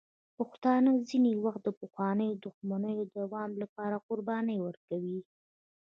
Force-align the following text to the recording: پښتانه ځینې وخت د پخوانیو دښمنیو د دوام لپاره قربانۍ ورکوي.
پښتانه 0.37 0.91
ځینې 1.09 1.31
وخت 1.43 1.61
د 1.65 1.69
پخوانیو 1.79 2.39
دښمنیو 2.45 3.07
د 3.07 3.11
دوام 3.19 3.51
لپاره 3.61 4.03
قربانۍ 4.07 4.57
ورکوي. 4.61 5.19